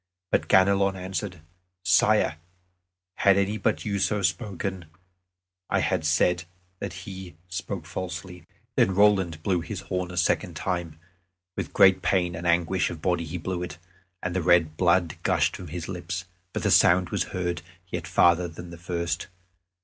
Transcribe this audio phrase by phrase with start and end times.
[0.31, 1.41] But Ganelon answered,
[1.85, 2.37] "Sire,
[3.17, 4.85] had any but you so spoken,
[5.69, 6.45] I had said
[6.79, 10.97] that he spoke falsely." Then Roland blew his horn a second time;
[11.55, 13.77] with great pain and anguish of body he blew it,
[14.23, 18.47] and the red blood gushed from his lips; but the sound was heard yet farther
[18.47, 19.27] than at first.